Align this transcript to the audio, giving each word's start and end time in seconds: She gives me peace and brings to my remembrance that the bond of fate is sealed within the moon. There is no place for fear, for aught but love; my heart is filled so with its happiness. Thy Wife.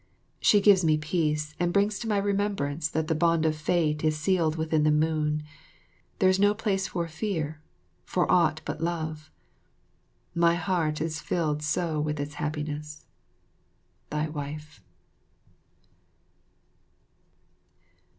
She 0.39 0.61
gives 0.61 0.83
me 0.83 0.97
peace 0.97 1.53
and 1.59 1.71
brings 1.71 1.99
to 1.99 2.07
my 2.07 2.17
remembrance 2.17 2.89
that 2.89 3.07
the 3.07 3.13
bond 3.13 3.45
of 3.45 3.55
fate 3.55 4.03
is 4.03 4.17
sealed 4.17 4.55
within 4.55 4.81
the 4.81 4.89
moon. 4.89 5.43
There 6.17 6.27
is 6.27 6.39
no 6.39 6.55
place 6.55 6.87
for 6.87 7.07
fear, 7.07 7.61
for 8.03 8.25
aught 8.31 8.61
but 8.65 8.81
love; 8.81 9.29
my 10.33 10.55
heart 10.55 11.01
is 11.01 11.21
filled 11.21 11.61
so 11.61 11.99
with 11.99 12.19
its 12.19 12.33
happiness. 12.41 13.05
Thy 14.09 14.27
Wife. 14.27 14.81